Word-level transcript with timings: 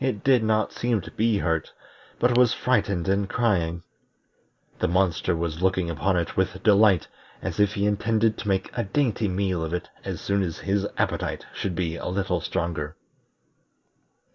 It 0.00 0.24
did 0.24 0.42
not 0.42 0.72
seem 0.72 1.02
to 1.02 1.10
be 1.10 1.36
hurt, 1.36 1.74
but 2.18 2.38
was 2.38 2.54
frightened 2.54 3.06
and 3.08 3.28
crying. 3.28 3.82
The 4.78 4.88
monster 4.88 5.36
was 5.36 5.60
looking 5.60 5.90
upon 5.90 6.16
it 6.16 6.34
with 6.34 6.62
delight, 6.62 7.08
as 7.42 7.60
if 7.60 7.74
he 7.74 7.84
intended 7.84 8.38
to 8.38 8.48
make 8.48 8.70
a 8.72 8.84
dainty 8.84 9.28
meal 9.28 9.62
of 9.62 9.74
it 9.74 9.90
as 10.02 10.22
soon 10.22 10.42
as 10.42 10.60
his 10.60 10.86
appetite 10.96 11.44
should 11.52 11.74
be 11.74 11.96
a 11.96 12.08
little 12.08 12.40
stronger. 12.40 12.96